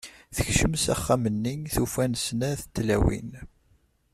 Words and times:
Tekcem 0.35 0.73
s 0.83 0.85
axxam-nni, 0.93 1.55
tufa-n 1.75 2.13
snat 2.25 2.59
tlawin. 2.75 3.31